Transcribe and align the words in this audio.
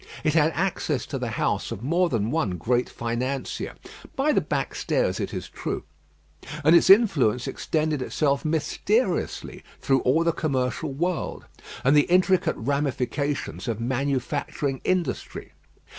It 0.23 0.33
had 0.33 0.51
access 0.55 1.05
to 1.05 1.19
the 1.19 1.29
house 1.37 1.71
of 1.71 1.83
more 1.83 2.09
than 2.09 2.31
one 2.31 2.57
great 2.57 2.89
financier, 2.89 3.75
by 4.15 4.31
the 4.31 4.41
back 4.41 4.73
stairs 4.73 5.19
it 5.19 5.31
is 5.31 5.47
true; 5.47 5.83
and 6.63 6.75
its 6.75 6.89
influence 6.89 7.45
extended 7.47 8.01
itself 8.01 8.43
mysteriously 8.43 9.63
through 9.79 9.99
all 9.99 10.23
the 10.23 10.31
commercial 10.33 10.91
world, 10.91 11.45
and 11.83 11.95
the 11.95 12.09
intricate 12.09 12.55
ramifications 12.57 13.67
of 13.67 13.79
manufacturing 13.79 14.81
industry. 14.83 15.51